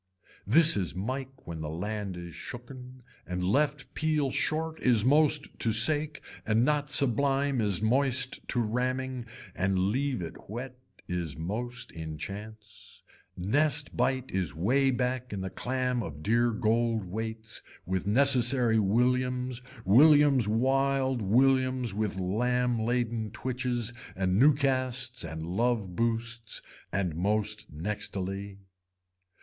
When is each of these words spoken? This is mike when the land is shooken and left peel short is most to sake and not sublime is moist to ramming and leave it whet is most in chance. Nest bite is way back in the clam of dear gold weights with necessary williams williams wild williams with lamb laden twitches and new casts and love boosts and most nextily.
This 0.47 0.75
is 0.77 0.95
mike 0.95 1.45
when 1.45 1.61
the 1.61 1.69
land 1.69 2.17
is 2.17 2.33
shooken 2.33 3.03
and 3.27 3.43
left 3.43 3.93
peel 3.93 4.31
short 4.31 4.81
is 4.81 5.05
most 5.05 5.59
to 5.59 5.71
sake 5.71 6.23
and 6.43 6.65
not 6.65 6.89
sublime 6.89 7.61
is 7.61 7.83
moist 7.83 8.47
to 8.47 8.61
ramming 8.61 9.27
and 9.53 9.77
leave 9.77 10.23
it 10.23 10.49
whet 10.49 10.75
is 11.07 11.37
most 11.37 11.91
in 11.91 12.17
chance. 12.17 13.03
Nest 13.37 13.95
bite 13.95 14.31
is 14.31 14.55
way 14.55 14.89
back 14.89 15.31
in 15.31 15.41
the 15.41 15.51
clam 15.51 16.01
of 16.01 16.23
dear 16.23 16.49
gold 16.49 17.05
weights 17.05 17.61
with 17.85 18.07
necessary 18.07 18.79
williams 18.79 19.61
williams 19.85 20.47
wild 20.47 21.21
williams 21.21 21.93
with 21.93 22.19
lamb 22.19 22.79
laden 22.79 23.29
twitches 23.29 23.93
and 24.15 24.39
new 24.39 24.55
casts 24.55 25.23
and 25.23 25.43
love 25.43 25.95
boosts 25.95 26.63
and 26.91 27.13
most 27.15 27.71
nextily. 27.71 28.57